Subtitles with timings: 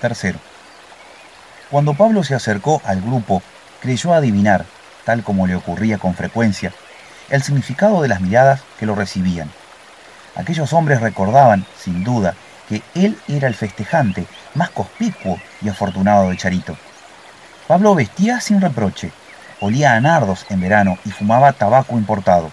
[0.00, 0.38] Tercero,
[1.70, 3.42] cuando Pablo se acercó al grupo,
[3.80, 4.66] creyó adivinar,
[5.04, 6.72] tal como le ocurría con frecuencia,
[7.28, 9.50] el significado de las miradas que lo recibían.
[10.36, 12.34] Aquellos hombres recordaban, sin duda,
[12.68, 16.76] que él era el festejante más conspicuo y afortunado de Charito.
[17.66, 19.10] Pablo vestía sin reproche,
[19.60, 22.52] olía a nardos en verano y fumaba tabaco importado.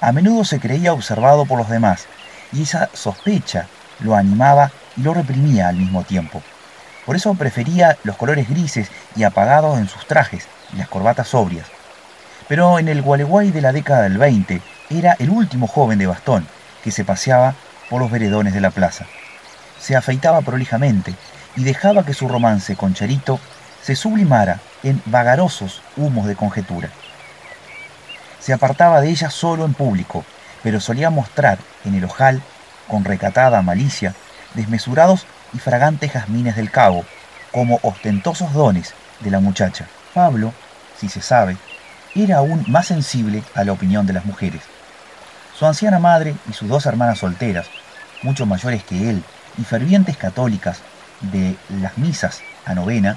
[0.00, 2.06] A menudo se creía observado por los demás,
[2.52, 3.66] y esa sospecha
[4.00, 4.72] lo animaba
[5.02, 6.42] lo reprimía al mismo tiempo.
[7.06, 11.66] Por eso prefería los colores grises y apagados en sus trajes y las corbatas sobrias.
[12.48, 14.60] Pero en el Gualeguay de la década del 20
[14.90, 16.46] era el último joven de bastón
[16.82, 17.54] que se paseaba
[17.88, 19.06] por los veredones de la plaza.
[19.80, 21.14] Se afeitaba prolijamente
[21.56, 23.40] y dejaba que su romance con Charito
[23.82, 26.90] se sublimara en vagarosos humos de conjetura.
[28.40, 30.24] Se apartaba de ella solo en público,
[30.62, 32.42] pero solía mostrar en el ojal,
[32.86, 34.14] con recatada malicia,
[34.54, 37.04] desmesurados y fragantes jazmines del cabo,
[37.52, 39.86] como ostentosos dones de la muchacha.
[40.14, 40.52] Pablo,
[40.98, 41.56] si se sabe,
[42.14, 44.62] era aún más sensible a la opinión de las mujeres.
[45.56, 47.66] Su anciana madre y sus dos hermanas solteras,
[48.22, 49.22] mucho mayores que él
[49.58, 50.80] y fervientes católicas
[51.20, 53.16] de las misas a novena,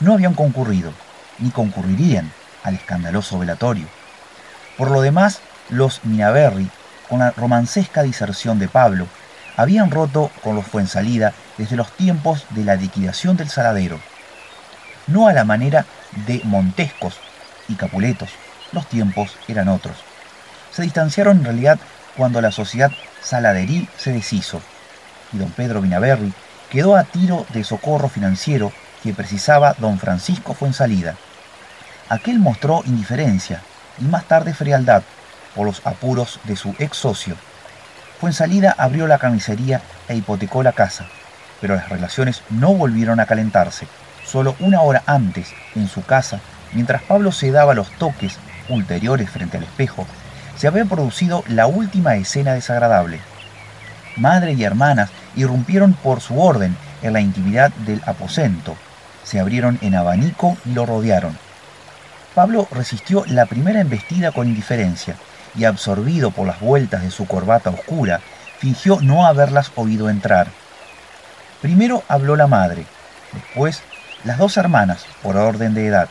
[0.00, 0.92] no habían concurrido,
[1.38, 2.30] ni concurrirían
[2.62, 3.86] al escandaloso velatorio.
[4.76, 6.70] Por lo demás, los Minaberri,
[7.08, 9.06] con la romancesca diserción de Pablo,
[9.58, 13.98] habían roto con los Fuensalida desde los tiempos de la liquidación del Saladero.
[15.08, 15.84] No a la manera
[16.26, 17.18] de Montescos
[17.66, 18.30] y Capuletos,
[18.70, 19.96] los tiempos eran otros.
[20.70, 21.80] Se distanciaron en realidad
[22.16, 24.62] cuando la sociedad saladerí se deshizo,
[25.32, 26.32] y don Pedro Minaberri
[26.70, 28.72] quedó a tiro de socorro financiero
[29.02, 31.16] que precisaba don Francisco Fuensalida.
[32.08, 33.60] Aquel mostró indiferencia
[34.00, 35.02] y más tarde frialdad
[35.56, 37.34] por los apuros de su ex socio.
[38.20, 41.06] Fuensalida abrió la carnicería e hipotecó la casa,
[41.60, 43.86] pero las relaciones no volvieron a calentarse.
[44.26, 46.40] Solo una hora antes, en su casa,
[46.72, 48.36] mientras Pablo se daba los toques
[48.68, 50.04] ulteriores frente al espejo,
[50.56, 53.20] se había producido la última escena desagradable.
[54.16, 58.76] Madre y hermanas irrumpieron por su orden en la intimidad del aposento,
[59.22, 61.38] se abrieron en abanico y lo rodearon.
[62.34, 65.14] Pablo resistió la primera embestida con indiferencia
[65.54, 68.20] y absorbido por las vueltas de su corbata oscura,
[68.58, 70.48] fingió no haberlas oído entrar.
[71.62, 72.86] Primero habló la madre,
[73.32, 73.82] después
[74.24, 76.08] las dos hermanas, por orden de edad,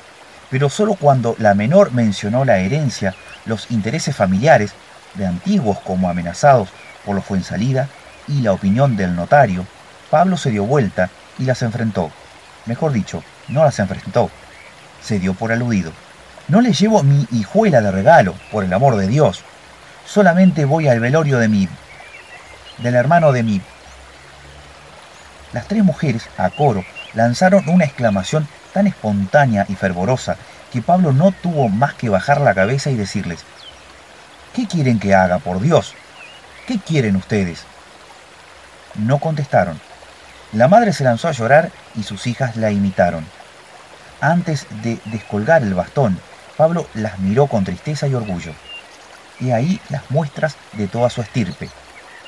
[0.50, 3.16] pero solo cuando la menor mencionó la herencia,
[3.46, 4.74] los intereses familiares,
[5.16, 6.70] de antiguos como amenazados
[7.06, 7.90] por los Fuensalida,
[8.28, 9.66] y la opinión del notario,
[10.10, 12.12] Pablo se dio vuelta y las enfrentó.
[12.66, 14.30] Mejor dicho, no las enfrentó,
[15.02, 15.92] se dio por aludido.
[16.48, 19.44] No le llevo mi hijuela de regalo, por el amor de Dios.
[20.06, 21.68] Solamente voy al velorio de mi...
[22.78, 23.62] del hermano de mi...
[25.52, 30.38] Las tres mujeres, a coro, lanzaron una exclamación tan espontánea y fervorosa
[30.72, 33.40] que Pablo no tuvo más que bajar la cabeza y decirles,
[34.54, 35.96] ¿qué quieren que haga, por Dios?
[36.66, 37.64] ¿Qué quieren ustedes?
[38.96, 39.80] No contestaron.
[40.54, 43.26] La madre se lanzó a llorar y sus hijas la imitaron.
[44.22, 46.20] Antes de descolgar el bastón,
[46.58, 48.52] Pablo las miró con tristeza y orgullo.
[49.40, 51.70] Y ahí las muestras de toda su estirpe.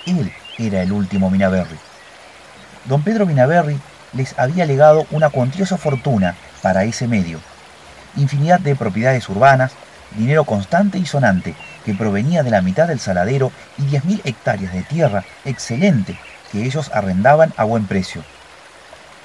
[0.06, 1.78] Él era el último Minaberri.
[2.86, 3.80] Don Pedro Minaberri
[4.14, 7.40] les había legado una cuantiosa fortuna para ese medio.
[8.16, 9.72] Infinidad de propiedades urbanas,
[10.16, 14.84] dinero constante y sonante que provenía de la mitad del saladero y 10.000 hectáreas de
[14.84, 16.20] tierra excelente
[16.52, 18.24] que ellos arrendaban a buen precio.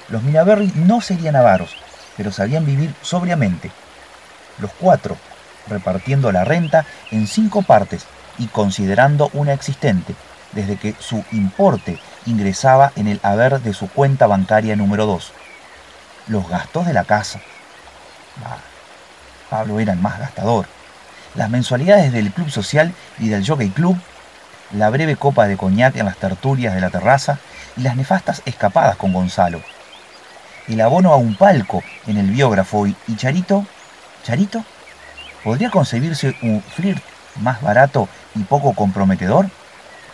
[0.09, 1.75] Los Minaberri no serían avaros,
[2.17, 3.71] pero sabían vivir sobriamente.
[4.59, 5.17] Los cuatro,
[5.67, 8.05] repartiendo la renta en cinco partes
[8.37, 10.15] y considerando una existente,
[10.51, 15.33] desde que su importe ingresaba en el haber de su cuenta bancaria número 2.
[16.27, 17.39] Los gastos de la casa.
[19.49, 20.65] Pablo era el más gastador.
[21.35, 23.97] Las mensualidades del club social y del jockey club
[24.71, 27.39] la breve copa de coñac en las tertulias de la terraza
[27.77, 29.61] y las nefastas escapadas con Gonzalo.
[30.67, 33.65] El abono a un palco en el biógrafo y, Charito,
[34.25, 34.65] ¿Charito?
[35.43, 37.03] ¿Podría concebirse un flirt
[37.41, 39.51] más barato y poco comprometedor?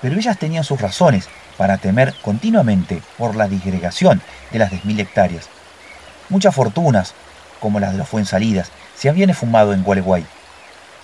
[0.02, 4.22] Pero ellas tenían sus razones para temer continuamente por la disgregación
[4.52, 5.48] de las 10.000 hectáreas.
[6.28, 7.13] Muchas fortunas,
[7.62, 10.25] como las de los Fuensalidas, se habían esfumado en Gualeguay.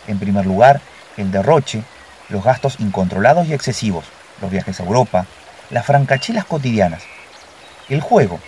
[0.07, 0.81] En primer lugar,
[1.15, 1.83] el derroche
[2.27, 4.04] los gastos incontrolados y excesivos,
[4.42, 5.25] los viajes a Europa,
[5.69, 7.04] las francachelas cotidianas,
[7.88, 8.42] el juego,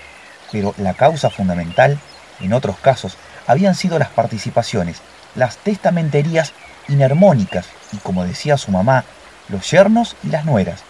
[0.52, 1.98] pero la causa fundamental,
[2.42, 3.16] en otros casos,
[3.50, 5.02] habían sido las participaciones,
[5.34, 6.54] las testamenterías
[6.88, 9.06] inarmónicas y, como decía su mamá,
[9.48, 10.82] los yernos y las nueras.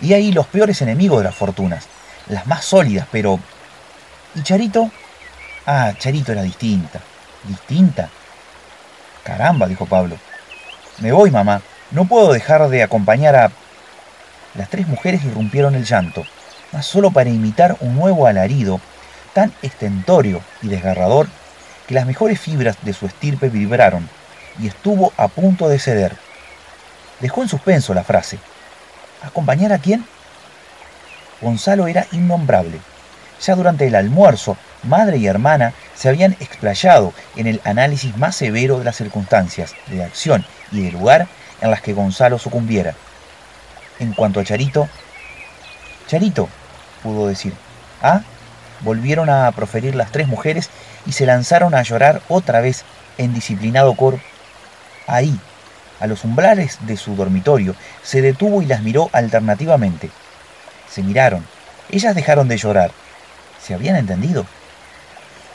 [0.00, 1.86] Y ahí los peores enemigos de las fortunas,
[2.26, 3.38] las más sólidas, pero
[4.34, 4.90] ¿Y Charito?
[5.66, 6.98] Ah, Charito era distinta.
[7.44, 8.08] ¿Distinta?
[9.22, 10.16] Caramba, dijo Pablo.
[10.98, 11.62] Me voy, mamá.
[11.92, 13.52] No puedo dejar de acompañar a...
[14.56, 16.24] Las tres mujeres irrumpieron el llanto,
[16.72, 18.80] mas solo para imitar un nuevo alarido
[19.32, 21.28] tan estentorio y desgarrador
[21.86, 24.08] que las mejores fibras de su estirpe vibraron
[24.58, 26.16] y estuvo a punto de ceder.
[27.20, 28.38] Dejó en suspenso la frase.
[29.22, 30.04] ¿Acompañar a quién?
[31.40, 32.80] Gonzalo era innombrable.
[33.40, 38.78] Ya durante el almuerzo, madre y hermana se habían explayado en el análisis más severo
[38.78, 41.26] de las circunstancias, de acción y de lugar
[41.60, 42.94] en las que Gonzalo sucumbiera.
[43.98, 44.88] En cuanto a Charito,
[46.06, 46.48] Charito,
[47.02, 47.54] pudo decir.
[48.02, 48.22] ¿Ah?
[48.84, 50.68] Volvieron a proferir las tres mujeres
[51.06, 52.84] y se lanzaron a llorar otra vez
[53.16, 54.20] en disciplinado coro.
[55.06, 55.38] Ahí,
[56.00, 60.10] a los umbrales de su dormitorio, se detuvo y las miró alternativamente.
[60.90, 61.46] Se miraron.
[61.90, 62.90] Ellas dejaron de llorar.
[63.62, 64.44] ¿Se habían entendido?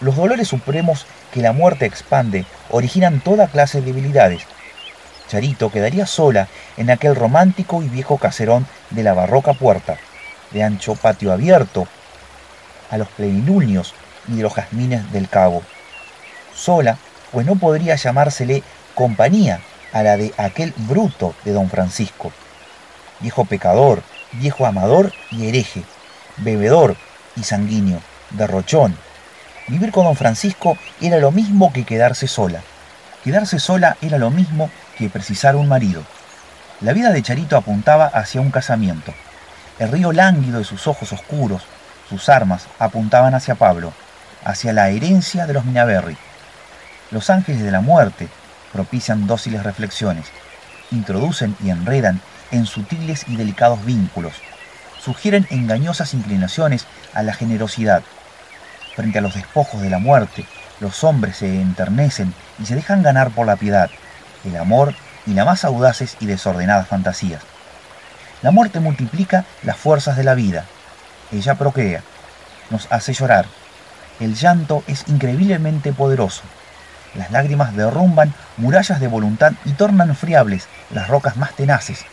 [0.01, 4.41] Los dolores supremos que la muerte expande originan toda clase de debilidades.
[5.27, 6.47] Charito quedaría sola
[6.77, 9.97] en aquel romántico y viejo caserón de la barroca puerta,
[10.51, 11.87] de ancho patio abierto,
[12.89, 13.93] a los plenilunios
[14.27, 15.63] y de los jazmines del cabo.
[16.53, 16.97] Sola,
[17.31, 18.63] pues no podría llamársele
[18.95, 19.61] compañía
[19.93, 22.31] a la de aquel bruto de don Francisco.
[23.19, 24.03] Viejo pecador,
[24.33, 25.83] viejo amador y hereje,
[26.37, 26.95] bebedor
[27.35, 28.01] y sanguíneo,
[28.31, 28.95] derrochón.
[29.67, 32.61] Vivir con don Francisco era lo mismo que quedarse sola.
[33.23, 36.03] Quedarse sola era lo mismo que precisar un marido.
[36.81, 39.13] La vida de Charito apuntaba hacia un casamiento.
[39.77, 41.63] El río lánguido de sus ojos oscuros,
[42.09, 43.93] sus armas, apuntaban hacia Pablo,
[44.43, 46.17] hacia la herencia de los Minaberri.
[47.11, 48.27] Los ángeles de la muerte
[48.73, 50.27] propician dóciles reflexiones,
[50.91, 52.21] introducen y enredan
[52.51, 54.33] en sutiles y delicados vínculos,
[54.99, 58.03] sugieren engañosas inclinaciones a la generosidad.
[58.95, 60.45] Frente a los despojos de la muerte,
[60.79, 63.89] los hombres se enternecen y se dejan ganar por la piedad,
[64.43, 64.93] el amor
[65.25, 67.41] y las más audaces y desordenadas fantasías.
[68.41, 70.65] La muerte multiplica las fuerzas de la vida.
[71.31, 72.03] Ella procrea,
[72.69, 73.45] nos hace llorar.
[74.19, 76.41] El llanto es increíblemente poderoso.
[77.15, 82.05] Las lágrimas derrumban murallas de voluntad y tornan friables las rocas más tenaces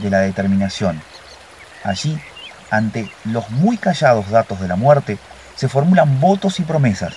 [0.00, 1.00] de la determinación.
[1.82, 2.20] Allí,
[2.70, 5.18] ante los muy callados datos de la muerte,
[5.54, 7.14] se formulan votos y promesas,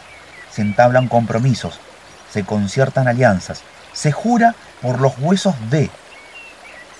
[0.51, 1.79] se entablan compromisos,
[2.31, 3.61] se conciertan alianzas,
[3.93, 5.89] se jura por los huesos de.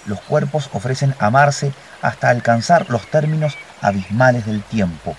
[0.05, 5.15] Los cuerpos ofrecen amarse hasta alcanzar los términos abismales del tiempo.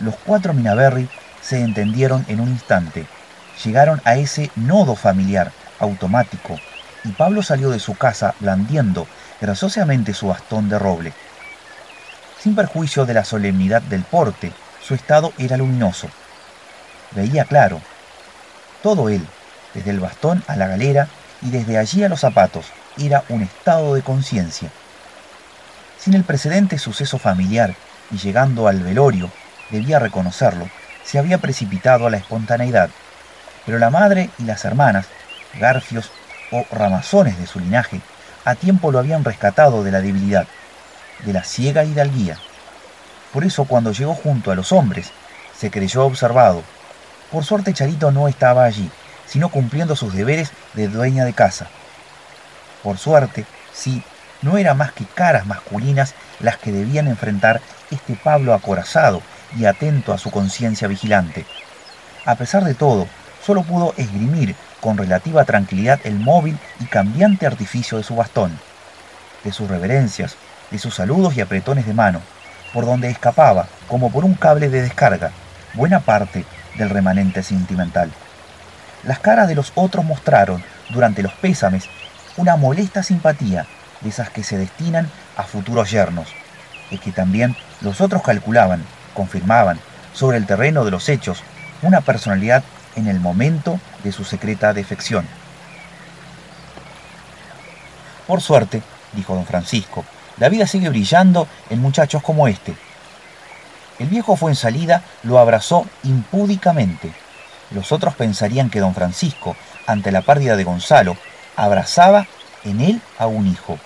[0.00, 1.08] Los cuatro Minaberry
[1.42, 3.06] se entendieron en un instante,
[3.64, 6.56] llegaron a ese nodo familiar, automático,
[7.04, 9.06] y Pablo salió de su casa blandiendo
[9.40, 11.12] graciosamente su bastón de roble.
[12.38, 14.52] Sin perjuicio de la solemnidad del porte,
[14.82, 16.08] su estado era luminoso.
[17.12, 17.80] Veía claro.
[18.82, 19.26] Todo él,
[19.74, 21.08] desde el bastón a la galera
[21.42, 22.66] y desde allí a los zapatos,
[22.98, 24.70] era un estado de conciencia.
[26.02, 27.74] Sin el precedente suceso familiar
[28.10, 29.30] y llegando al velorio,
[29.68, 30.66] debía reconocerlo,
[31.04, 32.88] se había precipitado a la espontaneidad,
[33.66, 35.06] pero la madre y las hermanas,
[35.58, 36.10] garfios
[36.52, 38.00] o ramazones de su linaje,
[38.46, 40.46] a tiempo lo habían rescatado de la debilidad,
[41.24, 42.38] de la ciega hidalguía.
[43.34, 45.10] Por eso cuando llegó junto a los hombres,
[45.54, 46.62] se creyó observado.
[47.30, 48.90] Por suerte Charito no estaba allí,
[49.26, 51.68] sino cumpliendo sus deberes de dueña de casa.
[52.82, 53.44] Por suerte,
[53.74, 54.02] sí,
[54.42, 59.22] no eran más que caras masculinas las que debían enfrentar este Pablo acorazado
[59.56, 61.44] y atento a su conciencia vigilante.
[62.24, 63.06] A pesar de todo,
[63.44, 68.58] solo pudo esgrimir con relativa tranquilidad el móvil y cambiante artificio de su bastón,
[69.44, 70.36] de sus reverencias,
[70.70, 72.20] de sus saludos y apretones de mano,
[72.72, 75.32] por donde escapaba, como por un cable de descarga,
[75.74, 76.44] buena parte
[76.76, 78.10] del remanente sentimental.
[79.02, 81.88] Las caras de los otros mostraron, durante los pésames,
[82.36, 83.66] una molesta simpatía
[84.00, 86.28] de esas que se destinan a futuros yernos,
[86.90, 89.78] y que también los otros calculaban, confirmaban,
[90.12, 91.42] sobre el terreno de los hechos,
[91.82, 92.62] una personalidad
[92.96, 95.26] en el momento de su secreta defección.
[98.26, 100.04] Por suerte, dijo don Francisco,
[100.38, 102.74] la vida sigue brillando en muchachos como este.
[103.98, 107.12] El viejo fue en salida, lo abrazó impúdicamente.
[107.70, 111.16] Los otros pensarían que don Francisco, ante la pérdida de Gonzalo,
[111.56, 112.26] abrazaba
[112.64, 113.78] en él a un hijo.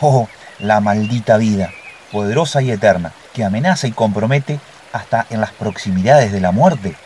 [0.00, 1.70] Oh, la maldita vida,
[2.10, 4.60] poderosa y eterna, que amenaza y compromete
[4.92, 6.96] hasta en las proximidades de la muerte.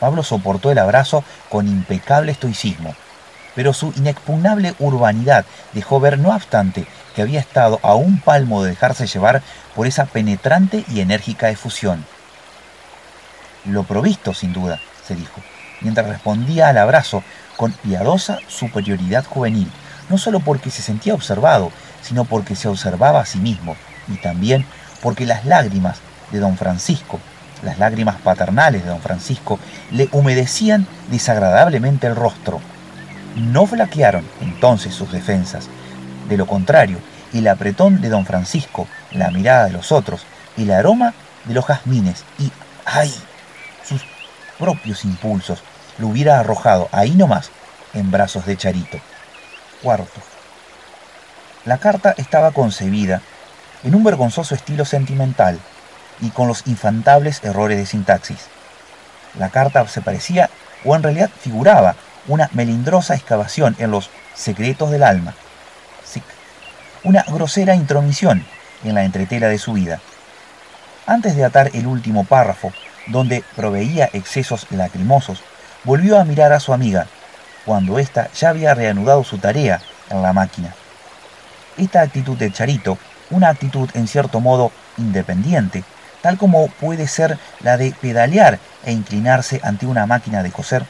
[0.00, 2.94] Pablo soportó el abrazo con impecable estoicismo,
[3.54, 8.70] pero su inexpugnable urbanidad dejó ver, no obstante, que había estado a un palmo de
[8.70, 9.42] dejarse llevar
[9.74, 12.04] por esa penetrante y enérgica efusión.
[13.64, 15.40] Lo provisto, sin duda, se dijo,
[15.80, 17.22] mientras respondía al abrazo
[17.56, 19.70] con piadosa superioridad juvenil,
[20.08, 21.70] no solo porque se sentía observado,
[22.02, 23.76] sino porque se observaba a sí mismo,
[24.08, 24.66] y también
[25.02, 25.98] porque las lágrimas
[26.30, 27.20] de don Francisco,
[27.62, 29.58] las lágrimas paternales de don Francisco,
[29.90, 32.60] le humedecían desagradablemente el rostro.
[33.36, 35.68] No flaquearon entonces sus defensas.
[36.28, 36.98] De lo contrario,
[37.32, 40.22] el apretón de don Francisco, la mirada de los otros,
[40.56, 42.50] el aroma de los jazmines y,
[42.84, 43.12] ¡ay!,
[43.86, 44.02] sus
[44.58, 45.62] propios impulsos,
[45.98, 47.50] lo hubiera arrojado ahí nomás,
[47.94, 48.98] en brazos de Charito.
[49.82, 50.20] Cuarto.
[51.64, 53.20] La carta estaba concebida
[53.82, 55.58] en un vergonzoso estilo sentimental
[56.20, 58.46] y con los infantables errores de sintaxis.
[59.38, 60.50] La carta se parecía,
[60.84, 61.96] o en realidad figuraba,
[62.28, 65.34] una melindrosa excavación en los secretos del alma.
[67.04, 68.46] Una grosera intromisión
[68.84, 69.98] en la entretela de su vida.
[71.06, 72.72] Antes de atar el último párrafo,
[73.08, 75.42] donde proveía excesos lacrimosos,
[75.82, 77.08] volvió a mirar a su amiga,
[77.64, 80.74] cuando ésta ya había reanudado su tarea en la máquina.
[81.76, 82.98] Esta actitud de Charito,
[83.30, 85.84] una actitud en cierto modo independiente,
[86.20, 90.84] tal como puede ser la de pedalear e inclinarse ante una máquina de coser,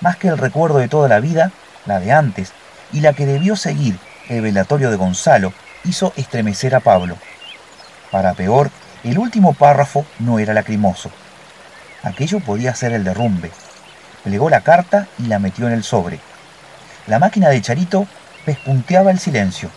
[0.00, 1.52] más que el recuerdo de toda la vida,
[1.86, 2.52] la de antes,
[2.92, 3.98] y la que debió seguir
[4.28, 5.52] el velatorio de Gonzalo,
[5.84, 7.16] hizo estremecer a Pablo.
[8.10, 8.70] Para peor,
[9.04, 11.10] el último párrafo no era lacrimoso.
[12.02, 13.50] Aquello podía ser el derrumbe.
[14.24, 16.20] Plegó la carta y la metió en el sobre.
[17.06, 18.06] La máquina de Charito
[18.44, 19.70] pespunteaba el silencio.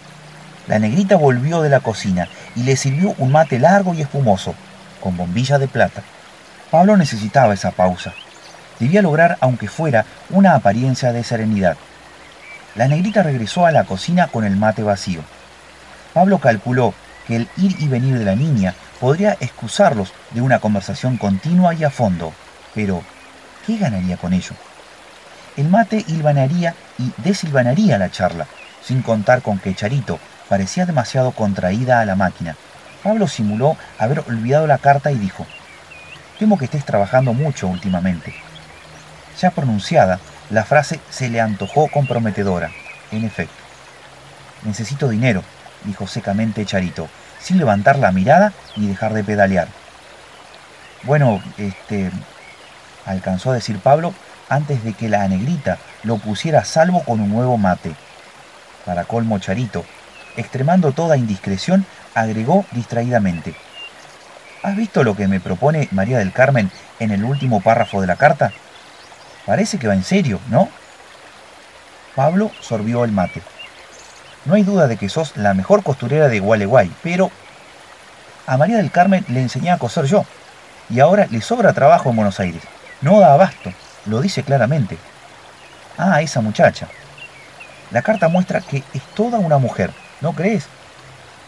[0.67, 4.55] La negrita volvió de la cocina y le sirvió un mate largo y espumoso,
[5.01, 6.01] con bombilla de plata.
[6.71, 8.13] Pablo necesitaba esa pausa.
[8.79, 11.77] Debía lograr, aunque fuera, una apariencia de serenidad.
[12.75, 15.21] La negrita regresó a la cocina con el mate vacío.
[16.13, 16.93] Pablo calculó
[17.27, 21.83] que el ir y venir de la niña podría excusarlos de una conversación continua y
[21.83, 22.33] a fondo,
[22.73, 23.03] pero
[23.65, 24.53] ¿qué ganaría con ello?
[25.55, 28.47] El mate hilvanaría y desilvanaría la charla,
[28.83, 32.55] sin contar con que Charito parecía demasiado contraída a la máquina.
[33.03, 35.45] Pablo simuló haber olvidado la carta y dijo,
[36.39, 38.33] Temo que estés trabajando mucho últimamente.
[39.39, 42.71] Ya pronunciada, la frase se le antojó comprometedora.
[43.11, 43.53] En efecto.
[44.63, 45.43] Necesito dinero,
[45.83, 49.67] dijo secamente Charito, sin levantar la mirada ni dejar de pedalear.
[51.03, 52.11] Bueno, este,
[53.05, 54.13] alcanzó a decir Pablo
[54.49, 57.95] antes de que la negrita lo pusiera a salvo con un nuevo mate.
[58.85, 59.85] Para colmo Charito,
[60.35, 63.55] extremando toda indiscreción, agregó distraídamente.
[64.61, 68.15] ¿Has visto lo que me propone María del Carmen en el último párrafo de la
[68.15, 68.51] carta?
[69.45, 70.69] Parece que va en serio, ¿no?
[72.15, 73.41] Pablo sorbió el mate.
[74.45, 77.31] No hay duda de que sos la mejor costurera de Gualeguay, pero
[78.45, 80.25] a María del Carmen le enseñé a coser yo,
[80.89, 82.61] y ahora le sobra trabajo en Buenos Aires.
[83.03, 83.73] No da abasto,
[84.05, 84.97] lo dice claramente.
[85.97, 86.87] Ah, esa muchacha.
[87.91, 89.91] La carta muestra que es toda una mujer,
[90.21, 90.67] ¿no crees?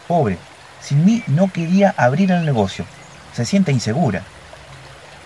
[0.06, 0.36] Pobre,
[0.82, 2.84] sin mí no quería abrir el negocio.
[3.32, 4.20] Se siente insegura.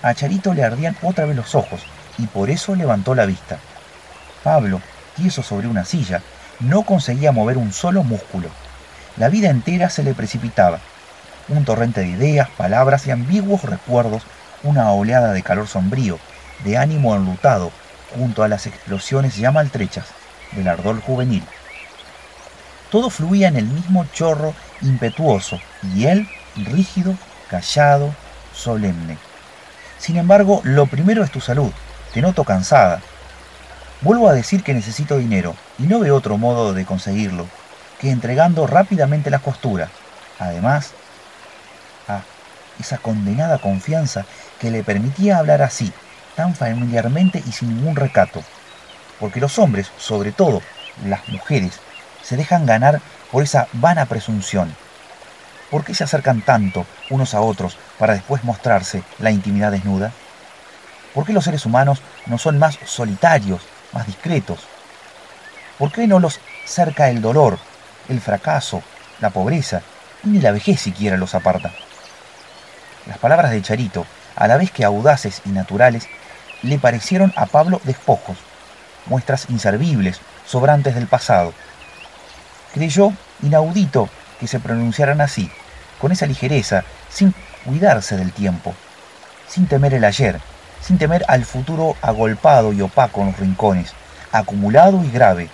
[0.03, 1.81] A Charito le ardían otra vez los ojos,
[2.17, 3.59] y por eso levantó la vista.
[4.45, 4.81] Pablo,
[5.17, 6.23] tieso sobre una silla,
[6.61, 8.51] no conseguía mover un solo músculo.
[9.17, 10.79] La vida entera se le precipitaba.
[11.49, 14.23] Un torrente de ideas, palabras y ambiguos recuerdos,
[14.63, 16.19] una oleada de calor sombrío,
[16.65, 17.71] de ánimo enlutado,
[18.17, 20.07] junto a las explosiones ya maltrechas
[20.53, 21.45] del ardor juvenil.
[22.91, 25.61] Todo fluía en el mismo chorro impetuoso,
[25.95, 27.15] y él rígido,
[27.49, 28.15] callado,
[28.53, 29.17] solemne.
[29.99, 31.73] Sin embargo, lo primero es tu salud.
[32.13, 33.01] Te noto cansada.
[34.01, 37.47] Vuelvo a decir que necesito dinero, y no veo otro modo de conseguirlo
[38.01, 39.89] que entregando rápidamente la costura.
[40.39, 40.93] Además,
[42.09, 42.23] a
[42.81, 44.25] esa condenada confianza
[44.61, 45.93] que le permitía hablar así,
[46.37, 48.43] tan familiarmente y sin ningún recato.
[49.19, 50.63] Porque los hombres, sobre todo
[51.05, 51.81] las mujeres,
[52.23, 53.01] se dejan ganar
[53.33, 54.75] por esa vana presunción.
[55.71, 60.13] ¿Por qué se acercan tanto unos a otros para después mostrarse la intimidad desnuda?
[61.15, 63.63] ¿Por qué los seres humanos no son más solitarios,
[63.93, 64.61] más discretos?
[65.79, 67.59] ¿Por qué no los cerca el dolor,
[68.09, 68.83] el fracaso,
[69.21, 69.83] la pobreza,
[70.25, 71.73] ni la vejez siquiera los aparta?
[73.07, 74.07] Las palabras de Charito,
[74.41, 76.09] a la vez que audaces y naturales,
[76.63, 78.39] le parecieron a Pablo despojos,
[79.07, 81.53] muestras inservibles, sobrantes del pasado.
[82.75, 84.09] Creyó inaudito
[84.41, 85.51] que se pronunciaran así,
[86.01, 88.75] con esa ligereza, sin cuidarse del tiempo,
[89.47, 90.41] sin temer el ayer,
[90.81, 93.93] sin temer al futuro agolpado y opaco en los rincones,
[94.33, 95.51] acumulado y grave,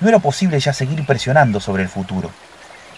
[0.00, 2.30] no era posible ya seguir presionando sobre el futuro.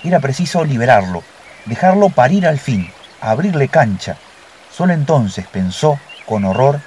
[0.02, 1.23] Era preciso liberarlo,
[1.66, 4.16] dejarlo parir al fin, abrirle cancha.
[4.78, 6.80] Solo entonces, pensó, con horror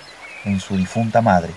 [0.45, 1.49] en su difunta madre.